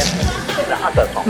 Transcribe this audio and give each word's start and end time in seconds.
Shit. 0.00 0.39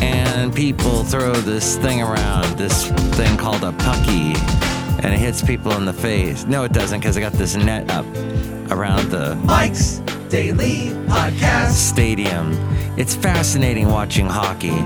And 0.00 0.54
people 0.54 1.04
throw 1.04 1.32
this 1.34 1.76
thing 1.78 2.02
around, 2.02 2.56
this 2.56 2.88
thing 3.16 3.36
called 3.36 3.64
a 3.64 3.72
pucky, 3.72 4.34
and 5.02 5.12
it 5.12 5.18
hits 5.18 5.42
people 5.42 5.72
in 5.72 5.84
the 5.84 5.92
face. 5.92 6.44
No, 6.46 6.64
it 6.64 6.72
doesn't, 6.72 7.00
because 7.00 7.16
I 7.16 7.20
got 7.20 7.32
this 7.32 7.56
net 7.56 7.90
up 7.90 8.06
around 8.70 9.10
the 9.10 9.34
Mike's 9.44 9.98
Daily 10.28 10.90
Podcast. 11.06 11.70
stadium. 11.72 12.52
It's 12.96 13.14
fascinating 13.14 13.88
watching 13.88 14.26
hockey. 14.26 14.76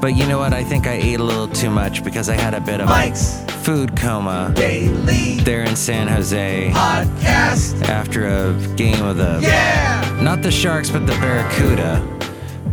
But 0.00 0.14
you 0.16 0.26
know 0.26 0.38
what? 0.38 0.52
I 0.52 0.62
think 0.62 0.86
I 0.86 0.92
ate 0.92 1.20
a 1.20 1.24
little 1.24 1.48
too 1.48 1.70
much 1.70 2.04
because 2.04 2.28
I 2.28 2.34
had 2.34 2.52
a 2.54 2.60
bit 2.60 2.80
of 2.80 2.88
Mike's 2.88 3.40
a 3.44 3.52
food 3.52 3.96
coma 3.96 4.52
Daily 4.54 5.36
there 5.40 5.64
in 5.64 5.74
San 5.74 6.06
Jose 6.06 6.70
Podcast. 6.72 7.82
after 7.88 8.26
a 8.26 8.52
game 8.76 9.02
of 9.04 9.16
the 9.16 9.38
Yeah! 9.42 10.18
not 10.22 10.42
the 10.42 10.50
Sharks, 10.50 10.90
but 10.90 11.06
the 11.06 11.14
Barracuda. 11.14 12.15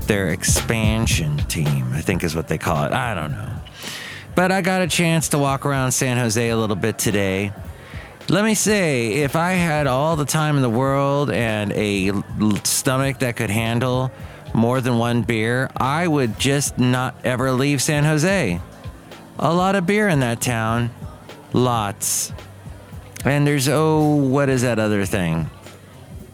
Their 0.07 0.29
expansion 0.29 1.37
team, 1.47 1.93
I 1.93 2.01
think 2.01 2.23
is 2.23 2.35
what 2.35 2.47
they 2.47 2.57
call 2.57 2.83
it. 2.85 2.91
I 2.91 3.13
don't 3.13 3.31
know. 3.31 3.49
But 4.35 4.51
I 4.51 4.61
got 4.61 4.81
a 4.81 4.87
chance 4.87 5.29
to 5.29 5.37
walk 5.37 5.65
around 5.65 5.91
San 5.91 6.17
Jose 6.17 6.49
a 6.49 6.57
little 6.57 6.75
bit 6.75 6.97
today. 6.97 7.53
Let 8.29 8.43
me 8.43 8.53
say, 8.53 9.13
if 9.23 9.35
I 9.35 9.51
had 9.51 9.85
all 9.85 10.15
the 10.15 10.25
time 10.25 10.55
in 10.55 10.61
the 10.61 10.69
world 10.69 11.29
and 11.29 11.71
a 11.73 12.11
stomach 12.63 13.19
that 13.19 13.35
could 13.35 13.49
handle 13.49 14.11
more 14.53 14.81
than 14.81 14.97
one 14.97 15.23
beer, 15.23 15.69
I 15.75 16.07
would 16.07 16.39
just 16.39 16.77
not 16.77 17.15
ever 17.23 17.51
leave 17.51 17.81
San 17.81 18.03
Jose. 18.03 18.59
A 19.39 19.53
lot 19.53 19.75
of 19.75 19.85
beer 19.85 20.07
in 20.09 20.19
that 20.19 20.41
town. 20.41 20.91
Lots. 21.53 22.33
And 23.25 23.47
there's, 23.47 23.69
oh, 23.69 24.15
what 24.15 24.49
is 24.49 24.63
that 24.63 24.79
other 24.79 25.05
thing? 25.05 25.49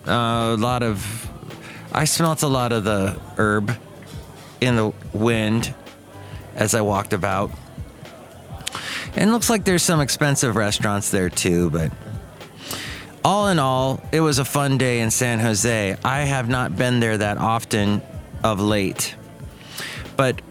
Uh, 0.08 0.56
a 0.56 0.58
lot 0.58 0.84
of 0.84 1.29
I 1.92 2.06
smelt 2.06 2.44
a 2.44 2.48
lot 2.48 2.72
of 2.72 2.84
the 2.84 3.20
herb 3.38 3.76
in 4.62 4.76
the 4.76 4.94
wind 5.14 5.74
as 6.56 6.76
I 6.76 6.82
walked 6.82 7.14
about. 7.14 7.52
And 9.16 9.30
it 9.30 9.34
looks 9.34 9.50
like 9.50 9.66
there's 9.66 9.84
some 9.84 10.02
expensive 10.02 10.56
restaurants 10.56 11.10
there 11.10 11.30
too, 11.30 11.70
but 11.72 11.92
all 13.24 13.48
in 13.48 13.60
all, 13.60 14.02
it 14.12 14.22
was 14.22 14.40
a 14.40 14.46
fun 14.46 14.78
day 14.78 15.02
in 15.02 15.12
San 15.12 15.40
Jose. 15.40 15.98
I 16.04 16.20
have 16.22 16.48
not 16.48 16.78
been 16.78 17.00
there 17.00 17.18
that 17.18 17.38
often 17.38 18.02
of 18.44 18.60
late, 18.62 19.16
but 20.16 20.42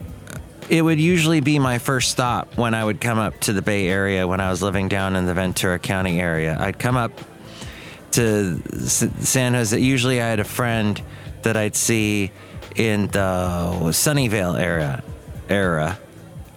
it 0.69 0.83
would 0.83 1.01
usually 1.01 1.41
be 1.41 1.59
my 1.59 1.79
first 1.79 2.11
stop 2.11 2.57
when 2.57 2.75
I 2.75 2.85
would 2.85 3.01
come 3.01 3.19
up 3.19 3.39
to 3.41 3.53
the 3.53 3.63
Bay 3.63 3.89
Area 3.89 4.27
when 4.27 4.41
I 4.41 4.51
was 4.51 4.63
living 4.63 4.89
down 4.89 5.17
in 5.17 5.25
the 5.25 5.35
Ventura 5.35 5.79
County 5.79 6.21
area. 6.21 6.57
I'd 6.61 6.79
come 6.79 6.97
up 6.97 7.13
to 8.13 8.61
San 8.87 9.55
Jose. 9.55 9.79
Usually, 9.79 10.21
I 10.21 10.27
had 10.27 10.41
a 10.41 10.45
friend 10.45 11.01
that 11.43 11.57
I'd 11.57 11.77
see 11.77 12.31
in 12.77 13.09
the 13.09 13.91
Sunnyvale 13.91 14.59
area, 14.59 15.03
era, 15.49 15.99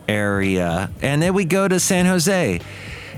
area, 0.08 0.90
and 1.02 1.22
then 1.22 1.34
we 1.34 1.46
go 1.46 1.68
to 1.68 1.80
San 1.80 2.06
Jose. 2.06 2.60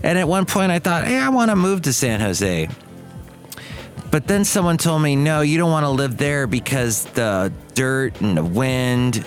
And 0.03 0.17
at 0.17 0.27
one 0.27 0.45
point, 0.45 0.71
I 0.71 0.79
thought, 0.79 1.05
"Hey, 1.05 1.17
I 1.17 1.29
want 1.29 1.49
to 1.49 1.55
move 1.55 1.83
to 1.83 1.93
San 1.93 2.19
Jose." 2.19 2.67
But 4.11 4.27
then 4.27 4.45
someone 4.45 4.77
told 4.77 5.01
me, 5.01 5.15
"No, 5.15 5.41
you 5.41 5.57
don't 5.57 5.71
want 5.71 5.85
to 5.85 5.89
live 5.89 6.17
there 6.17 6.45
because 6.45 7.05
the 7.05 7.51
dirt 7.73 8.21
and 8.21 8.37
the 8.37 8.43
wind." 8.43 9.25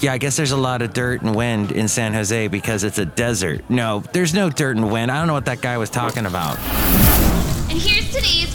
Yeah, 0.00 0.12
I 0.12 0.18
guess 0.18 0.36
there's 0.36 0.50
a 0.50 0.56
lot 0.56 0.82
of 0.82 0.92
dirt 0.92 1.22
and 1.22 1.34
wind 1.36 1.70
in 1.70 1.86
San 1.88 2.14
Jose 2.14 2.48
because 2.48 2.82
it's 2.82 2.98
a 2.98 3.04
desert. 3.04 3.64
No, 3.68 4.02
there's 4.12 4.34
no 4.34 4.50
dirt 4.50 4.76
and 4.76 4.90
wind. 4.90 5.10
I 5.10 5.18
don't 5.18 5.28
know 5.28 5.34
what 5.34 5.44
that 5.44 5.60
guy 5.60 5.78
was 5.78 5.88
talking 5.88 6.26
about. 6.26 6.58
And 7.70 7.78
here's 7.78 8.10
today's 8.12 8.53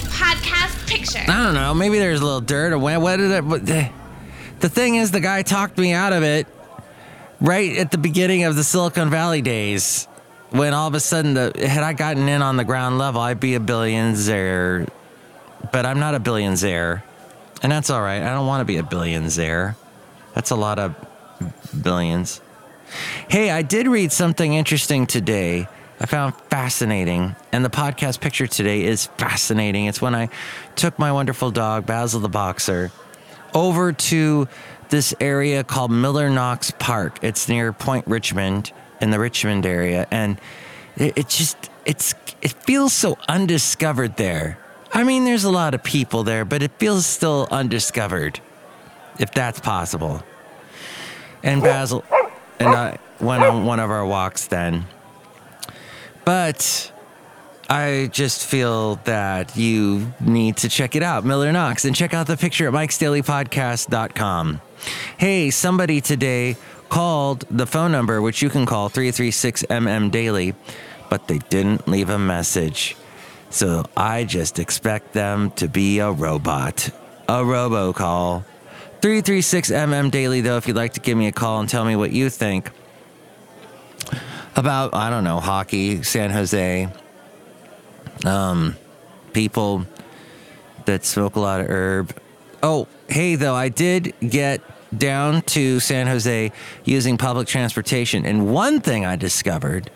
picture. 0.89 1.23
I 1.27 1.43
don't 1.43 1.53
know. 1.53 1.73
Maybe 1.73 1.99
there's 1.99 2.21
a 2.21 2.25
little 2.25 2.41
dirt 2.41 2.73
or 2.73 2.79
what. 2.79 3.17
Did 3.17 3.31
it? 3.31 3.65
The, 3.65 3.73
eh. 3.73 3.91
the 4.59 4.69
thing 4.69 4.95
is, 4.95 5.11
the 5.11 5.19
guy 5.19 5.41
talked 5.43 5.77
me 5.77 5.93
out 5.93 6.13
of 6.13 6.23
it 6.23 6.47
right 7.39 7.77
at 7.77 7.91
the 7.91 7.97
beginning 7.97 8.43
of 8.43 8.55
the 8.55 8.63
Silicon 8.63 9.09
Valley 9.09 9.41
days. 9.41 10.07
When 10.51 10.73
all 10.73 10.87
of 10.87 10.95
a 10.95 10.99
sudden, 10.99 11.35
the 11.35 11.53
had 11.55 11.83
I 11.83 11.93
gotten 11.93 12.27
in 12.27 12.41
on 12.41 12.57
the 12.57 12.63
ground 12.63 12.97
level, 12.97 13.21
I'd 13.21 13.39
be 13.39 13.55
a 13.55 13.59
billionaire. 13.59 14.87
But 15.71 15.85
I'm 15.85 15.99
not 15.99 16.15
a 16.15 16.19
billionaire, 16.19 17.03
and 17.61 17.71
that's 17.71 17.89
all 17.89 18.01
right. 18.01 18.23
I 18.23 18.33
don't 18.33 18.47
want 18.47 18.61
to 18.61 18.65
be 18.65 18.77
a 18.77 18.83
billionaire. 18.83 19.75
That's 20.33 20.49
a 20.49 20.55
lot 20.55 20.79
of 20.79 20.95
billions. 21.83 22.41
Hey, 23.29 23.51
I 23.51 23.61
did 23.61 23.87
read 23.87 24.11
something 24.11 24.53
interesting 24.53 25.05
today. 25.05 25.67
I 26.01 26.05
found 26.05 26.33
fascinating, 26.49 27.35
and 27.51 27.65
the 27.65 27.69
podcast 27.69 28.21
picture 28.21 28.47
today 28.47 28.85
is 28.85 29.07
fascinating. 29.17 29.87
It's 29.87 30.01
when 30.01 30.15
I 30.15 30.29
took 30.77 30.97
my 30.97 31.11
wonderful 31.11 31.51
dog, 31.51 31.85
Basil 31.85 32.21
the 32.21 32.29
Boxer, 32.29 32.91
over 33.53 33.91
to 33.91 34.47
this 34.89 35.13
area 35.19 35.63
called 35.65 35.91
Miller 35.91 36.29
Knox 36.29 36.71
Park. 36.79 37.19
It's 37.21 37.49
near 37.49 37.73
Point 37.73 38.07
Richmond 38.07 38.71
in 39.01 39.09
the 39.09 39.19
Richmond 39.19 39.65
area, 39.65 40.07
and 40.09 40.39
it, 40.95 41.17
it 41.17 41.27
just 41.27 41.69
it's 41.85 42.15
it 42.41 42.53
feels 42.53 42.93
so 42.93 43.17
undiscovered 43.27 44.15
there. 44.15 44.57
I 44.93 45.03
mean, 45.03 45.25
there's 45.25 45.43
a 45.43 45.51
lot 45.51 45.73
of 45.73 45.83
people 45.83 46.23
there, 46.23 46.45
but 46.45 46.63
it 46.63 46.71
feels 46.77 47.05
still 47.05 47.47
undiscovered, 47.51 48.39
if 49.19 49.31
that's 49.31 49.59
possible. 49.59 50.23
And 51.43 51.61
Basil 51.61 52.05
and 52.57 52.69
I 52.69 52.99
went 53.19 53.43
on 53.43 53.65
one 53.65 53.81
of 53.81 53.91
our 53.91 54.05
walks 54.05 54.47
then. 54.47 54.85
But 56.29 56.91
I 57.71 58.07
just 58.11 58.45
feel 58.45 58.97
that 59.05 59.57
you 59.57 60.13
need 60.19 60.57
to 60.57 60.69
check 60.69 60.95
it 60.95 61.01
out, 61.01 61.25
Miller 61.25 61.51
Knox, 61.51 61.85
and 61.85 61.95
check 61.95 62.13
out 62.13 62.27
the 62.27 62.37
picture 62.37 62.67
at 62.67 62.73
mikesdailypodcast.com. 62.75 64.61
Hey, 65.17 65.49
somebody 65.49 66.01
today 66.01 66.55
called 66.89 67.45
the 67.49 67.65
phone 67.65 67.91
number, 67.91 68.21
which 68.21 68.43
you 68.43 68.49
can 68.51 68.67
call 68.67 68.91
336MM 68.91 70.11
Daily, 70.11 70.53
but 71.09 71.27
they 71.27 71.39
didn't 71.39 71.87
leave 71.87 72.11
a 72.11 72.19
message. 72.19 72.95
So 73.49 73.85
I 73.97 74.23
just 74.23 74.59
expect 74.59 75.13
them 75.13 75.49
to 75.53 75.67
be 75.67 75.97
a 75.97 76.11
robot, 76.11 76.91
a 77.27 77.41
robocall. 77.41 78.43
336MM 79.01 80.11
Daily, 80.11 80.41
though, 80.41 80.57
if 80.57 80.67
you'd 80.67 80.77
like 80.77 80.93
to 80.93 80.99
give 80.99 81.17
me 81.17 81.25
a 81.25 81.31
call 81.31 81.59
and 81.59 81.67
tell 81.67 81.85
me 81.85 81.95
what 81.95 82.11
you 82.11 82.29
think 82.29 82.69
about, 84.59 84.93
I 84.93 85.09
don't 85.09 85.23
know, 85.23 85.39
hockey, 85.39 86.03
San 86.03 86.29
Jose, 86.29 86.87
um, 88.25 88.75
people 89.33 89.85
that 90.85 91.05
smoke 91.05 91.35
a 91.35 91.39
lot 91.39 91.61
of 91.61 91.67
herb. 91.69 92.15
Oh, 92.61 92.87
hey, 93.07 93.35
though, 93.35 93.55
I 93.55 93.69
did 93.69 94.13
get 94.19 94.61
down 94.95 95.41
to 95.43 95.79
San 95.79 96.07
Jose 96.07 96.51
using 96.83 97.17
public 97.17 97.47
transportation. 97.47 98.25
And 98.25 98.51
one 98.53 98.81
thing 98.81 99.05
I 99.05 99.15
discovered 99.15 99.89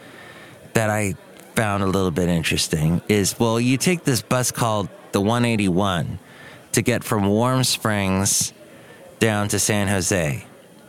that 0.74 0.90
I 0.90 1.16
found 1.56 1.84
a 1.84 1.88
little 1.88 2.12
bit 2.12 2.30
interesting 2.30 3.02
is 3.08 3.40
well, 3.40 3.60
you 3.60 3.78
take 3.78 4.04
this 4.04 4.22
bus 4.22 4.52
called 4.52 4.90
the 5.12 5.22
181 5.22 6.20
to 6.72 6.82
get 6.82 7.04
from 7.04 7.28
Warm 7.28 7.64
Springs 7.64 8.54
down 9.20 9.48
to 9.50 9.60
San 9.60 9.88
Jose. 9.88 10.46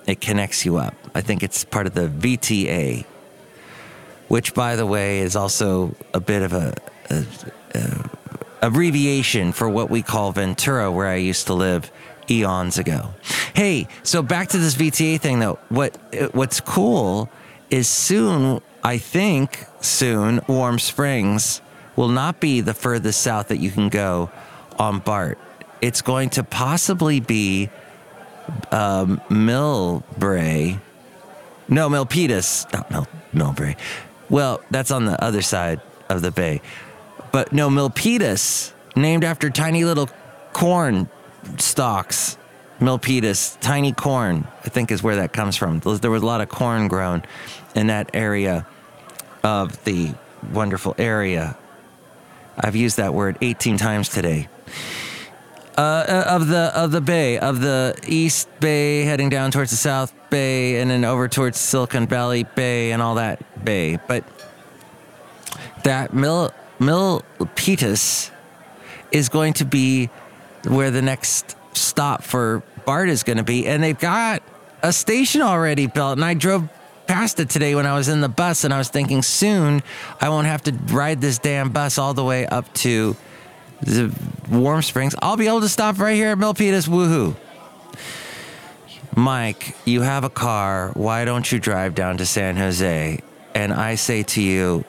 It 0.06 0.20
connects 0.20 0.64
you 0.64 0.76
up. 0.76 0.94
I 1.14 1.20
think 1.20 1.42
it's 1.42 1.64
part 1.64 1.86
of 1.86 1.94
the 1.94 2.08
VTA, 2.08 3.04
which, 4.34 4.52
by 4.52 4.74
the 4.74 4.84
way, 4.84 5.20
is 5.20 5.36
also 5.36 5.94
a 6.12 6.18
bit 6.18 6.42
of 6.42 6.52
a, 6.52 6.74
a, 7.08 7.24
a 7.72 8.10
abbreviation 8.62 9.52
for 9.52 9.68
what 9.68 9.88
we 9.90 10.02
call 10.02 10.32
Ventura, 10.32 10.90
where 10.90 11.06
I 11.06 11.14
used 11.14 11.46
to 11.46 11.54
live 11.54 11.88
eons 12.28 12.76
ago. 12.76 13.14
Hey, 13.54 13.86
so 14.02 14.24
back 14.24 14.48
to 14.48 14.58
this 14.58 14.74
VTA 14.74 15.20
thing 15.20 15.38
though. 15.38 15.60
What 15.68 15.96
what's 16.32 16.58
cool 16.58 17.30
is 17.70 17.86
soon, 17.86 18.60
I 18.82 18.98
think 18.98 19.66
soon, 19.80 20.40
Warm 20.48 20.80
Springs 20.80 21.60
will 21.94 22.08
not 22.08 22.40
be 22.40 22.60
the 22.60 22.74
furthest 22.74 23.20
south 23.20 23.46
that 23.48 23.58
you 23.58 23.70
can 23.70 23.88
go 23.88 24.32
on 24.80 24.98
BART. 24.98 25.38
It's 25.80 26.02
going 26.02 26.30
to 26.30 26.42
possibly 26.42 27.20
be 27.20 27.70
um, 28.72 29.20
Millbrae. 29.30 30.80
No, 31.68 31.88
Milpitas, 31.88 32.66
not 32.72 32.90
Mil- 32.90 33.06
Millbrae. 33.32 33.76
Well, 34.30 34.62
that's 34.70 34.90
on 34.90 35.04
the 35.04 35.22
other 35.22 35.42
side 35.42 35.80
of 36.08 36.22
the 36.22 36.30
bay. 36.30 36.60
But 37.32 37.52
no, 37.52 37.68
Milpitas, 37.68 38.72
named 38.96 39.24
after 39.24 39.50
tiny 39.50 39.84
little 39.84 40.08
corn 40.52 41.08
stalks 41.58 42.38
Milpitas, 42.80 43.58
tiny 43.60 43.92
corn, 43.92 44.46
I 44.64 44.68
think 44.68 44.90
is 44.90 45.02
where 45.02 45.16
that 45.16 45.32
comes 45.32 45.56
from. 45.56 45.80
There 45.80 46.10
was 46.10 46.22
a 46.22 46.26
lot 46.26 46.40
of 46.40 46.48
corn 46.48 46.88
grown 46.88 47.22
in 47.74 47.86
that 47.86 48.10
area 48.14 48.66
of 49.42 49.82
the 49.84 50.12
wonderful 50.52 50.94
area. 50.98 51.56
I've 52.58 52.76
used 52.76 52.96
that 52.96 53.14
word 53.14 53.38
18 53.40 53.76
times 53.76 54.08
today. 54.08 54.48
Uh, 55.76 56.24
of 56.28 56.46
the 56.46 56.70
of 56.76 56.92
the 56.92 57.00
bay 57.00 57.36
of 57.36 57.60
the 57.60 57.98
East 58.06 58.48
Bay, 58.60 59.02
heading 59.02 59.28
down 59.28 59.50
towards 59.50 59.72
the 59.72 59.76
South 59.76 60.14
Bay, 60.30 60.80
and 60.80 60.88
then 60.88 61.04
over 61.04 61.26
towards 61.26 61.58
Silicon 61.58 62.06
Valley 62.06 62.44
Bay 62.54 62.92
and 62.92 63.02
all 63.02 63.16
that 63.16 63.64
bay. 63.64 63.98
But 64.06 64.22
that 65.82 66.14
Mil 66.14 66.52
Milpitas 66.78 68.30
is 69.10 69.28
going 69.28 69.54
to 69.54 69.64
be 69.64 70.10
where 70.68 70.92
the 70.92 71.02
next 71.02 71.56
stop 71.72 72.22
for 72.22 72.62
BART 72.84 73.08
is 73.08 73.24
going 73.24 73.38
to 73.38 73.44
be, 73.44 73.66
and 73.66 73.82
they've 73.82 73.98
got 73.98 74.44
a 74.82 74.92
station 74.92 75.42
already 75.42 75.88
built. 75.88 76.18
And 76.18 76.24
I 76.24 76.34
drove 76.34 76.68
past 77.08 77.40
it 77.40 77.50
today 77.50 77.74
when 77.74 77.86
I 77.86 77.96
was 77.96 78.08
in 78.08 78.20
the 78.20 78.28
bus, 78.28 78.62
and 78.62 78.72
I 78.72 78.78
was 78.78 78.90
thinking 78.90 79.22
soon 79.22 79.82
I 80.20 80.28
won't 80.28 80.46
have 80.46 80.62
to 80.64 80.72
ride 80.94 81.20
this 81.20 81.38
damn 81.38 81.70
bus 81.70 81.98
all 81.98 82.14
the 82.14 82.24
way 82.24 82.46
up 82.46 82.72
to 82.74 83.16
the 83.82 84.14
Warm 84.48 84.82
Springs. 84.82 85.14
I'll 85.20 85.36
be 85.36 85.46
able 85.46 85.60
to 85.60 85.68
stop 85.68 85.98
right 85.98 86.14
here 86.14 86.28
at 86.28 86.38
Milpitas. 86.38 86.88
Woohoo! 86.88 87.36
Mike, 89.16 89.76
you 89.84 90.00
have 90.02 90.24
a 90.24 90.30
car. 90.30 90.90
Why 90.94 91.24
don't 91.24 91.50
you 91.50 91.60
drive 91.60 91.94
down 91.94 92.16
to 92.16 92.26
San 92.26 92.56
Jose? 92.56 93.20
And 93.54 93.72
I 93.72 93.94
say 93.94 94.24
to 94.24 94.42
you, 94.42 94.84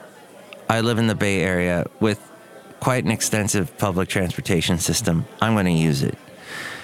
I 0.68 0.80
live 0.80 0.98
in 0.98 1.06
the 1.06 1.14
Bay 1.14 1.42
Area 1.42 1.86
with 2.00 2.20
quite 2.80 3.04
an 3.04 3.10
extensive 3.10 3.76
public 3.78 4.08
transportation 4.08 4.78
system. 4.78 5.26
I'm 5.40 5.54
going 5.54 5.66
to 5.66 5.72
use 5.72 6.02
it 6.02 6.18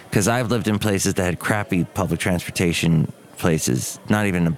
because 0.09 0.29
I've 0.29 0.51
lived 0.51 0.69
in 0.69 0.79
places 0.79 1.15
that 1.15 1.25
had 1.25 1.39
crappy 1.41 1.85
public 1.85 2.21
transportation 2.21 3.13
places. 3.39 3.99
Not 4.09 4.27
even 4.27 4.47
a, 4.47 4.57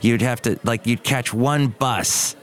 you'd 0.00 0.22
have 0.22 0.40
to 0.42 0.58
like 0.64 0.86
you'd 0.86 1.04
catch 1.04 1.34
one 1.34 1.68
bus 1.68 2.34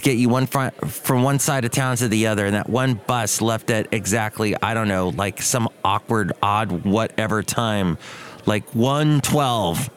to 0.00 0.08
get 0.08 0.16
you 0.16 0.28
one 0.28 0.46
front, 0.46 0.74
from 0.90 1.22
one 1.22 1.38
side 1.38 1.64
of 1.64 1.70
town 1.70 1.96
to 1.96 2.08
the 2.08 2.26
other, 2.26 2.46
and 2.46 2.54
that 2.54 2.68
one 2.68 2.94
bus 2.94 3.40
left 3.40 3.70
at 3.70 3.92
exactly 3.92 4.54
I 4.60 4.74
don't 4.74 4.88
know 4.88 5.10
like 5.10 5.42
some 5.42 5.68
awkward, 5.84 6.32
odd, 6.42 6.84
whatever 6.84 7.42
time, 7.42 7.98
like 8.46 8.74
112 8.74 9.90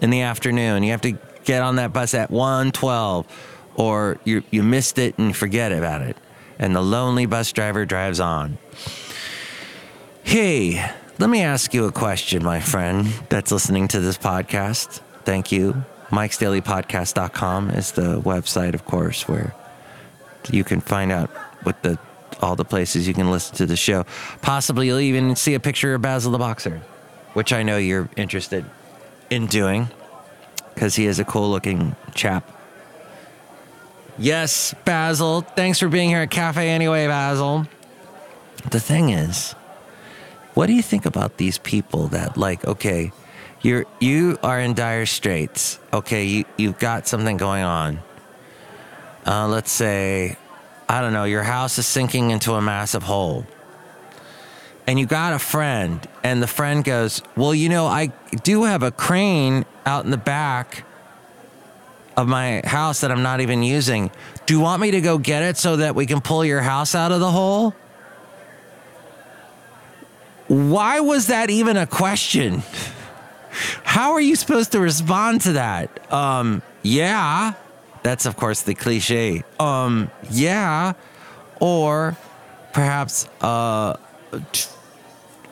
in 0.00 0.10
the 0.10 0.22
afternoon. 0.22 0.82
You 0.82 0.92
have 0.92 1.00
to 1.02 1.18
get 1.44 1.62
on 1.62 1.76
that 1.76 1.92
bus 1.92 2.14
at 2.14 2.30
112 2.30 3.26
or 3.74 4.18
you 4.24 4.42
you 4.50 4.62
missed 4.62 4.98
it 4.98 5.16
and 5.18 5.34
forget 5.34 5.72
about 5.72 6.02
it. 6.02 6.16
And 6.58 6.74
the 6.74 6.82
lonely 6.82 7.26
bus 7.26 7.52
driver 7.52 7.86
drives 7.86 8.20
on. 8.20 8.58
Hey, 10.22 10.84
let 11.18 11.30
me 11.30 11.40
ask 11.42 11.72
you 11.72 11.86
a 11.86 11.92
question, 11.92 12.44
my 12.44 12.60
friend 12.60 13.06
that's 13.28 13.50
listening 13.50 13.88
to 13.88 14.00
this 14.00 14.18
podcast. 14.18 15.00
Thank 15.24 15.52
you. 15.52 15.84
Mike'sDailyPodcast.com 16.10 17.70
is 17.70 17.92
the 17.92 18.20
website, 18.20 18.74
of 18.74 18.84
course, 18.84 19.28
where 19.28 19.54
you 20.50 20.64
can 20.64 20.80
find 20.80 21.12
out 21.12 21.30
what 21.62 21.82
the 21.82 21.98
all 22.40 22.54
the 22.54 22.64
places 22.64 23.08
you 23.08 23.14
can 23.14 23.30
listen 23.30 23.56
to 23.56 23.66
the 23.66 23.76
show. 23.76 24.04
Possibly 24.42 24.86
you'll 24.86 25.00
even 25.00 25.34
see 25.34 25.54
a 25.54 25.60
picture 25.60 25.94
of 25.94 26.02
Basil 26.02 26.30
the 26.30 26.38
Boxer, 26.38 26.80
which 27.32 27.52
I 27.52 27.62
know 27.62 27.78
you're 27.78 28.08
interested 28.16 28.64
in 29.28 29.46
doing 29.46 29.88
because 30.74 30.94
he 30.94 31.06
is 31.06 31.18
a 31.18 31.24
cool 31.24 31.50
looking 31.50 31.96
chap. 32.14 32.48
Yes, 34.18 34.74
Basil. 34.84 35.42
Thanks 35.42 35.78
for 35.78 35.88
being 35.88 36.08
here 36.08 36.20
at 36.20 36.30
Cafe 36.30 36.68
anyway, 36.68 37.06
Basil. 37.06 37.66
The 38.70 38.80
thing 38.80 39.10
is, 39.10 39.52
what 40.54 40.66
do 40.66 40.74
you 40.74 40.82
think 40.82 41.06
about 41.06 41.36
these 41.36 41.58
people 41.58 42.08
that 42.08 42.36
like, 42.36 42.64
okay, 42.64 43.12
you're 43.60 43.86
you 44.00 44.38
are 44.42 44.60
in 44.60 44.74
dire 44.74 45.06
straits. 45.06 45.78
Okay, 45.92 46.24
you 46.24 46.44
you've 46.56 46.78
got 46.78 47.08
something 47.08 47.36
going 47.36 47.64
on. 47.64 48.00
Uh, 49.26 49.46
let's 49.48 49.70
say, 49.70 50.36
I 50.88 51.00
don't 51.00 51.12
know, 51.12 51.24
your 51.24 51.42
house 51.42 51.78
is 51.78 51.86
sinking 51.86 52.30
into 52.30 52.54
a 52.54 52.62
massive 52.62 53.02
hole. 53.02 53.46
And 54.86 54.98
you 54.98 55.04
got 55.04 55.34
a 55.34 55.38
friend, 55.38 56.00
and 56.24 56.42
the 56.42 56.46
friend 56.46 56.82
goes, 56.82 57.20
Well, 57.36 57.54
you 57.54 57.68
know, 57.68 57.86
I 57.86 58.06
do 58.42 58.64
have 58.64 58.82
a 58.82 58.90
crane 58.90 59.66
out 59.84 60.06
in 60.06 60.10
the 60.10 60.16
back 60.16 60.84
of 62.16 62.26
my 62.26 62.62
house 62.64 63.02
that 63.02 63.12
I'm 63.12 63.22
not 63.22 63.40
even 63.40 63.62
using. 63.62 64.10
Do 64.46 64.54
you 64.54 64.60
want 64.60 64.80
me 64.80 64.92
to 64.92 65.02
go 65.02 65.18
get 65.18 65.42
it 65.42 65.58
so 65.58 65.76
that 65.76 65.94
we 65.94 66.06
can 66.06 66.22
pull 66.22 66.42
your 66.44 66.62
house 66.62 66.94
out 66.94 67.12
of 67.12 67.20
the 67.20 67.30
hole? 67.30 67.74
Why 70.46 71.00
was 71.00 71.26
that 71.26 71.50
even 71.50 71.76
a 71.76 71.86
question? 71.86 72.62
How 73.84 74.12
are 74.12 74.20
you 74.20 74.36
supposed 74.36 74.72
to 74.72 74.80
respond 74.80 75.42
to 75.42 75.52
that? 75.52 76.12
Um, 76.12 76.62
yeah. 76.82 77.54
That's 78.02 78.26
of 78.26 78.36
course 78.36 78.62
the 78.62 78.74
cliche. 78.74 79.44
Um, 79.58 80.10
yeah. 80.30 80.94
Or 81.60 82.16
perhaps 82.72 83.28
uh 83.40 83.96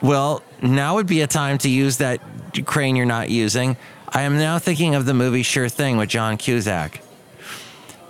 well, 0.01 0.43
now 0.61 0.95
would 0.95 1.07
be 1.07 1.21
a 1.21 1.27
time 1.27 1.57
to 1.59 1.69
use 1.69 1.97
that 1.97 2.21
crane 2.65 2.95
you're 2.95 3.05
not 3.05 3.29
using. 3.29 3.77
I 4.09 4.21
am 4.21 4.37
now 4.37 4.59
thinking 4.59 4.95
of 4.95 5.05
the 5.05 5.13
movie 5.13 5.43
Sure 5.43 5.69
Thing 5.69 5.97
with 5.97 6.09
John 6.09 6.37
Cusack. 6.37 7.01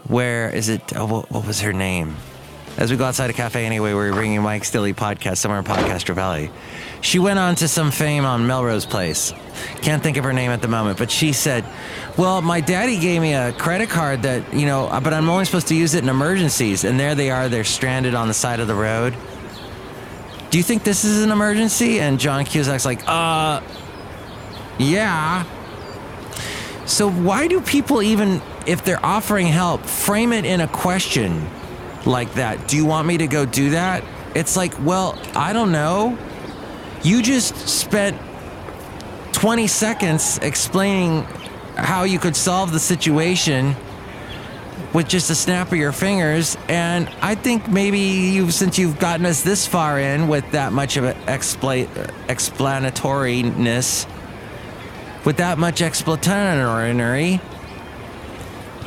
Where 0.07 0.49
is 0.49 0.69
it? 0.69 0.95
Oh, 0.95 1.23
what, 1.29 1.45
was 1.45 1.61
her 1.61 1.73
name? 1.73 2.15
As 2.77 2.91
we 2.91 2.97
go 2.97 3.05
outside 3.05 3.29
a 3.29 3.33
cafe 3.33 3.65
anyway, 3.65 3.93
we're 3.93 4.13
bringing 4.13 4.41
Mike 4.41 4.69
Daily 4.69 4.93
podcast 4.93 5.37
somewhere 5.37 5.59
in 5.59 5.65
Podcaster 5.65 6.13
Valley. 6.13 6.51
She 7.07 7.19
went 7.19 7.39
on 7.39 7.55
to 7.55 7.69
some 7.69 7.89
fame 7.89 8.25
on 8.25 8.47
Melrose 8.47 8.85
Place. 8.85 9.31
Can't 9.81 10.03
think 10.03 10.17
of 10.17 10.25
her 10.25 10.33
name 10.33 10.51
at 10.51 10.61
the 10.61 10.67
moment, 10.67 10.97
but 10.97 11.09
she 11.09 11.31
said, 11.31 11.63
Well, 12.17 12.41
my 12.41 12.59
daddy 12.59 12.99
gave 12.99 13.21
me 13.21 13.33
a 13.33 13.53
credit 13.53 13.89
card 13.89 14.23
that, 14.23 14.53
you 14.53 14.65
know, 14.65 14.89
but 15.01 15.13
I'm 15.13 15.29
only 15.29 15.45
supposed 15.45 15.69
to 15.69 15.75
use 15.75 15.93
it 15.93 16.03
in 16.03 16.09
emergencies. 16.09 16.83
And 16.83 16.99
there 16.99 17.15
they 17.15 17.31
are, 17.31 17.47
they're 17.47 17.63
stranded 17.63 18.13
on 18.13 18.27
the 18.27 18.33
side 18.33 18.59
of 18.59 18.67
the 18.67 18.75
road. 18.75 19.15
Do 20.49 20.57
you 20.57 20.65
think 20.65 20.83
this 20.83 21.05
is 21.05 21.23
an 21.23 21.31
emergency? 21.31 22.01
And 22.01 22.19
John 22.19 22.43
Cusack's 22.43 22.83
like, 22.83 23.07
Uh, 23.07 23.61
yeah. 24.77 25.45
So 26.87 27.09
why 27.09 27.47
do 27.47 27.61
people 27.61 28.01
even, 28.01 28.41
if 28.65 28.83
they're 28.83 29.03
offering 29.05 29.47
help, 29.47 29.85
frame 29.85 30.33
it 30.33 30.43
in 30.43 30.59
a 30.59 30.67
question 30.67 31.47
like 32.05 32.33
that? 32.33 32.67
Do 32.67 32.75
you 32.75 32.85
want 32.85 33.07
me 33.07 33.19
to 33.19 33.27
go 33.27 33.45
do 33.45 33.69
that? 33.69 34.03
It's 34.35 34.57
like, 34.57 34.73
well, 34.83 35.17
I 35.33 35.53
don't 35.53 35.71
know. 35.71 36.17
You 37.03 37.21
just 37.21 37.55
spent 37.67 38.19
20 39.33 39.67
seconds 39.67 40.39
explaining 40.41 41.23
how 41.75 42.03
you 42.03 42.17
could 42.17 42.35
solve 42.35 42.71
the 42.71 42.79
situation 42.79 43.75
with 44.93 45.07
just 45.07 45.29
a 45.29 45.35
snap 45.35 45.71
of 45.71 45.77
your 45.77 45.91
fingers. 45.91 46.57
And 46.67 47.07
I 47.21 47.35
think 47.35 47.67
maybe 47.67 47.99
you've, 47.99 48.53
since 48.53 48.79
you've 48.79 48.99
gotten 48.99 49.25
us 49.25 49.43
this 49.43 49.67
far 49.67 49.99
in 49.99 50.27
with 50.27 50.49
that 50.51 50.73
much 50.73 50.97
of 50.97 51.03
an 51.03 51.15
expla- 51.25 51.87
with 55.25 55.37
that 55.37 55.57
much 55.59 55.81
explanatory, 55.81 57.41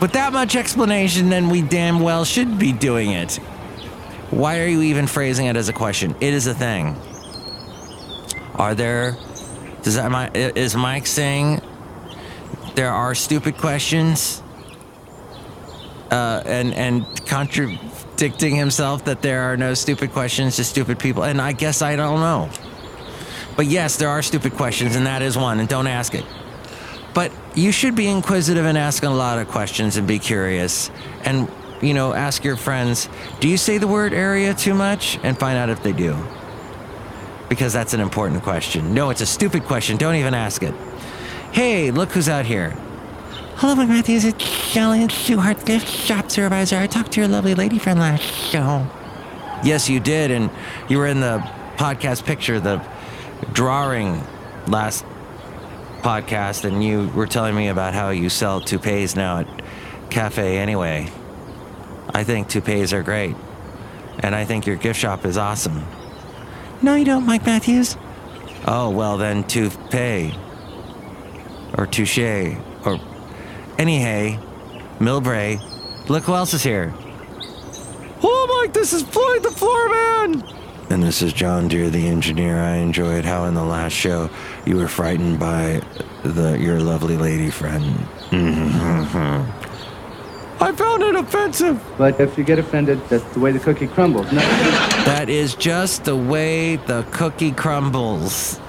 with 0.01 0.13
that 0.13 0.33
much 0.33 0.57
explanation, 0.57 1.29
then 1.29 1.49
we 1.49 1.63
damn 1.63 2.01
well 2.01 2.25
should 2.25 2.59
be 2.59 2.73
doing 2.73 3.11
it. 3.11 3.37
Why 4.31 4.61
are 4.61 4.67
you 4.67 4.83
even 4.83 5.07
phrasing 5.07 5.47
it 5.47 5.57
as 5.57 5.69
a 5.69 5.73
question? 5.73 6.15
It 6.21 6.35
is 6.35 6.47
a 6.47 6.55
thing. 6.55 6.97
Are 8.61 8.75
there? 8.75 9.17
Does 9.83 9.95
that 9.95 10.37
is 10.37 10.77
Mike 10.77 11.07
saying 11.07 11.63
there 12.75 12.93
are 12.93 13.15
stupid 13.15 13.57
questions? 13.57 14.43
Uh, 16.11 16.43
and 16.45 16.75
and 16.75 17.27
contradicting 17.27 18.55
himself 18.55 19.07
that 19.07 19.23
there 19.23 19.41
are 19.51 19.57
no 19.57 19.73
stupid 19.73 20.13
questions, 20.13 20.57
to 20.57 20.65
stupid 20.65 20.99
people. 20.99 21.25
And 21.25 21.41
I 21.41 21.53
guess 21.53 21.81
I 21.81 21.97
don't 21.97 22.21
know. 22.21 22.51
But 23.57 23.65
yes, 23.65 23.97
there 23.97 24.11
are 24.11 24.21
stupid 24.21 24.53
questions, 24.53 24.95
and 24.95 25.07
that 25.07 25.23
is 25.23 25.39
one. 25.39 25.59
And 25.59 25.67
don't 25.67 25.87
ask 25.87 26.15
it. 26.15 26.27
But 27.15 27.33
you 27.55 27.73
should 27.73 27.95
be 27.95 28.09
inquisitive 28.09 28.67
and 28.67 28.77
ask 28.77 29.03
a 29.05 29.09
lot 29.09 29.39
of 29.39 29.49
questions 29.49 29.97
and 29.97 30.07
be 30.07 30.19
curious. 30.19 30.91
And 31.25 31.51
you 31.81 31.95
know, 31.95 32.13
ask 32.13 32.45
your 32.45 32.59
friends, 32.59 33.09
do 33.41 33.49
you 33.49 33.57
say 33.57 33.79
the 33.79 33.89
word 33.89 34.13
area 34.13 34.53
too 34.53 34.75
much? 34.75 35.19
And 35.23 35.39
find 35.39 35.57
out 35.57 35.71
if 35.71 35.83
they 35.83 35.93
do 35.93 36.15
because 37.51 37.73
that's 37.73 37.93
an 37.93 38.01
important 38.01 38.43
question. 38.45 38.95
No, 38.95 39.11
it's 39.11 39.21
a 39.21 39.27
stupid 39.27 39.65
question. 39.65 39.99
Don't 39.99 40.15
even 40.15 40.33
ask 40.33 40.63
it. 40.63 40.73
Hey, 41.53 41.91
look 41.91 42.11
who's 42.13 42.29
out 42.29 42.47
here. 42.47 42.71
Hello, 43.57 43.75
Mike 43.75 43.89
Matthews. 43.89 44.25
It's 44.25 44.43
Shelly 44.43 45.01
Schuhart, 45.01 45.67
gift 45.67 45.87
shop 45.87 46.31
supervisor. 46.31 46.77
I 46.79 46.87
talked 46.87 47.13
to 47.13 47.21
your 47.21 47.29
lovely 47.29 47.55
lady 47.55 47.79
friend 47.79 47.99
last 47.99 48.23
show. 48.23 48.87
Yes, 49.65 49.91
you 49.91 49.99
did, 49.99 50.31
and 50.31 50.49
you 50.89 50.97
were 50.97 51.09
in 51.09 51.21
the 51.21 51.41
podcast 51.77 52.25
picture, 52.25 52.61
the 52.61 52.83
drawing 53.53 54.23
last 54.69 55.05
podcast, 56.03 56.65
and 56.65 56.83
you 56.85 57.09
were 57.09 57.27
telling 57.27 57.57
me 57.57 57.69
about 57.69 57.95
how 57.95 58.11
you 58.11 58.31
sell 58.31 58.61
toupees 58.61 59.17
now 59.17 59.41
at 59.41 59.63
Cafe 60.09 60.57
Anyway. 60.57 61.11
I 62.15 62.23
think 62.25 62.49
toupees 62.49 62.93
are 62.93 63.03
great, 63.03 63.35
and 64.21 64.35
I 64.35 64.45
think 64.45 64.67
your 64.67 64.77
gift 64.77 65.01
shop 65.01 65.27
is 65.27 65.37
awesome. 65.37 65.85
No, 66.83 66.95
you 66.95 67.05
don't, 67.05 67.27
Mike 67.27 67.45
Matthews. 67.45 67.97
Oh, 68.67 68.91
well 68.91 69.19
then, 69.19 69.45
toupee. 69.45 70.35
Or 71.77 71.87
touche. 71.87 72.19
Or 72.19 72.99
anyhay, 73.77 74.39
Millbrae. 74.99 75.61
Look 76.09 76.25
who 76.25 76.35
else 76.35 76.55
is 76.55 76.63
here. 76.63 76.95
Oh, 78.23 78.63
Mike, 78.63 78.73
this 78.73 78.93
is 78.93 79.03
Floyd 79.03 79.43
the 79.43 79.51
Floorman! 79.51 80.57
And 80.91 81.03
this 81.03 81.23
is 81.23 81.33
John 81.33 81.69
Deere, 81.69 81.89
the 81.89 82.09
engineer. 82.09 82.59
I 82.59 82.77
enjoyed 82.77 83.25
how 83.25 83.45
in 83.45 83.55
the 83.55 83.63
last 83.63 83.93
show 83.93 84.29
you 84.67 84.77
were 84.77 84.89
frightened 84.89 85.39
by 85.39 85.83
the 86.25 86.59
your 86.59 86.81
lovely 86.81 87.17
lady 87.17 87.51
friend. 87.51 88.07
I 90.61 90.73
found 90.73 91.03
it 91.03 91.15
offensive. 91.15 91.83
But 91.97 92.21
if 92.21 92.37
you 92.37 92.45
get 92.45 92.59
offended, 92.59 93.01
that's 93.09 93.25
the 93.33 93.41
way 93.41 93.51
the 93.51 93.59
cookie 93.59 93.87
crumbles. 93.87 94.31
No, 94.31 94.41
That 95.07 95.31
is 95.31 95.55
just 95.55 96.05
the 96.05 96.17
way 96.17 96.77
the 96.77 97.03
cookie 97.13 97.53
crumbles. 97.53 98.61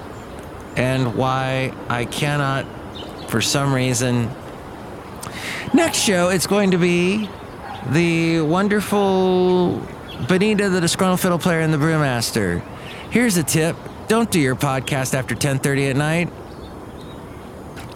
And 0.74 1.14
why 1.16 1.74
I 1.90 2.06
cannot, 2.06 2.64
for 3.28 3.42
some 3.42 3.74
reason. 3.74 4.30
Next 5.74 5.98
show, 5.98 6.30
it's 6.30 6.46
going 6.46 6.70
to 6.70 6.78
be 6.78 7.28
the 7.90 8.40
wonderful 8.40 9.86
Benita, 10.28 10.70
the 10.70 10.80
disgruntled 10.80 11.20
fiddle 11.20 11.38
player, 11.38 11.60
and 11.60 11.74
the 11.74 11.78
brewmaster. 11.78 12.62
Here's 13.10 13.36
a 13.36 13.42
tip: 13.42 13.76
don't 14.08 14.30
do 14.30 14.40
your 14.40 14.56
podcast 14.56 15.12
after 15.12 15.34
10:30 15.34 15.90
at 15.90 15.96
night. 15.96 16.32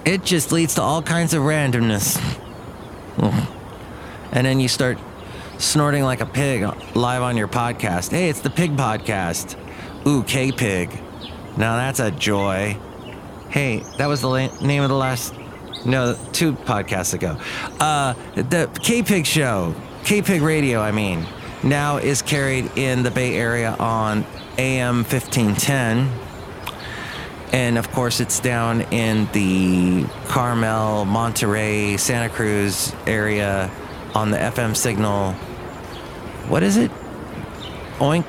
It 0.05 0.23
just 0.23 0.53
leads 0.53 0.75
to 0.75 0.83
all 0.83 1.01
kinds 1.03 1.33
of 1.33 1.43
randomness. 1.43 2.21
And 4.37 4.45
then 4.45 4.61
you 4.61 4.69
start 4.69 4.99
snorting 5.57 6.03
like 6.03 6.21
a 6.21 6.27
pig 6.27 6.63
live 6.95 7.23
on 7.23 7.39
your 7.39 7.49
podcast. 7.49 8.11
Hey, 8.11 8.29
it's 8.29 8.41
the 8.41 8.51
Pig 8.51 8.77
Podcast. 8.77 9.57
Ooh, 10.07 10.23
K 10.25 10.53
Pig. 10.53 10.91
Now 11.57 11.77
that's 11.77 12.01
a 12.01 12.11
joy. 12.11 12.77
Hey, 13.49 13.79
that 13.97 14.05
was 14.09 14.21
the 14.21 14.29
la- 14.29 14.55
name 14.61 14.83
of 14.83 14.91
the 14.91 14.95
last, 14.95 15.33
no, 15.87 16.19
two 16.33 16.53
podcasts 16.53 17.15
ago. 17.15 17.41
Uh, 17.81 18.13
the 18.35 18.69
K 18.83 19.03
Pig 19.03 19.25
Show, 19.25 19.75
K 20.05 20.21
Pig 20.21 20.43
Radio, 20.43 20.83
I 20.83 20.93
mean, 20.93 21.27
now 21.63 21.97
is 21.97 22.21
carried 22.21 22.71
in 22.77 23.05
the 23.05 23.11
Bay 23.11 23.37
Area 23.37 23.75
on 23.79 24.27
AM 24.59 24.97
1510. 24.97 26.13
And 27.55 27.79
of 27.79 27.91
course, 27.91 28.21
it's 28.21 28.39
down 28.39 28.83
in 28.93 29.31
the 29.33 30.05
Carmel, 30.27 31.07
Monterey, 31.07 31.97
Santa 31.97 32.29
Cruz 32.29 32.95
area 33.07 33.71
on 34.17 34.31
the 34.31 34.39
FM 34.39 34.75
signal. 34.75 35.33
What 36.49 36.63
is 36.63 36.79
it? 36.79 36.91
Oink. 37.99 38.25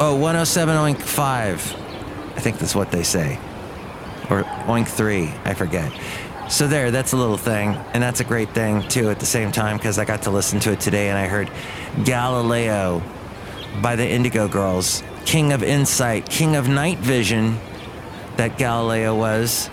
Oh, 0.00 0.14
107 0.14 0.74
Oink 0.76 0.98
5. 0.98 1.74
I 2.36 2.40
think 2.40 2.58
that's 2.58 2.74
what 2.74 2.90
they 2.90 3.02
say. 3.02 3.38
Or 4.30 4.44
Oink 4.64 4.88
3. 4.88 5.30
I 5.44 5.52
forget. 5.52 5.92
So 6.48 6.66
there, 6.66 6.90
that's 6.90 7.12
a 7.12 7.18
little 7.18 7.36
thing. 7.36 7.76
And 7.92 8.02
that's 8.02 8.20
a 8.20 8.24
great 8.24 8.54
thing, 8.54 8.80
too, 8.88 9.10
at 9.10 9.20
the 9.20 9.26
same 9.26 9.52
time, 9.52 9.76
because 9.76 9.98
I 9.98 10.06
got 10.06 10.22
to 10.22 10.30
listen 10.30 10.58
to 10.60 10.72
it 10.72 10.80
today 10.80 11.10
and 11.10 11.18
I 11.18 11.26
heard 11.26 11.50
Galileo 12.06 13.02
by 13.82 13.94
the 13.94 14.08
Indigo 14.08 14.48
Girls. 14.48 15.02
King 15.26 15.52
of 15.52 15.62
Insight, 15.62 16.30
King 16.30 16.56
of 16.56 16.66
Night 16.66 16.96
Vision, 16.96 17.58
that 18.38 18.56
Galileo 18.56 19.14
was. 19.14 19.68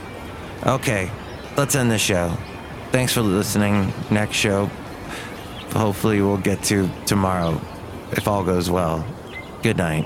Okay, 0.65 1.09
let's 1.55 1.73
end 1.75 1.89
the 1.89 1.97
show. 1.97 2.35
Thanks 2.91 3.13
for 3.13 3.21
listening. 3.21 3.93
Next 4.11 4.35
show, 4.35 4.69
hopefully, 5.75 6.21
we'll 6.21 6.37
get 6.37 6.61
to 6.63 6.89
tomorrow, 7.05 7.59
if 8.11 8.27
all 8.27 8.43
goes 8.43 8.69
well. 8.69 9.05
Good 9.61 9.77
night. 9.77 10.05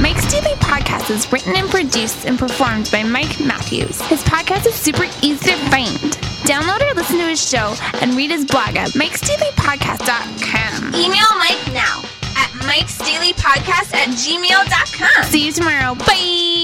Mike's 0.00 0.28
Daily 0.30 0.54
Podcast 0.56 1.10
is 1.10 1.30
written 1.32 1.54
and 1.56 1.68
produced 1.70 2.26
and 2.26 2.38
performed 2.38 2.90
by 2.90 3.02
Mike 3.04 3.40
Matthews. 3.40 4.00
His 4.02 4.22
podcast 4.24 4.66
is 4.66 4.74
super 4.74 5.04
easy 5.22 5.50
to 5.50 5.56
find. 5.70 5.96
Download 6.44 6.82
or 6.90 6.94
listen 6.94 7.16
to 7.18 7.28
his 7.28 7.40
show 7.48 7.74
and 8.00 8.14
read 8.14 8.30
his 8.30 8.44
blog 8.44 8.76
at 8.76 8.90
mikesdailypodcast.com. 8.90 10.94
Email 10.94 11.38
Mike 11.38 11.72
now 11.72 12.02
at 12.36 12.50
mikesdailypodcast 12.66 13.94
at 13.94 14.08
gmail.com. 14.08 15.24
See 15.24 15.46
you 15.46 15.52
tomorrow. 15.52 15.94
Bye. 15.94 16.63